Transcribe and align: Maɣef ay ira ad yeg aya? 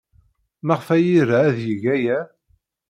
Maɣef 0.65 0.87
ay 0.95 1.05
ira 1.19 1.39
ad 1.49 1.57
yeg 1.67 1.83
aya? 1.95 2.19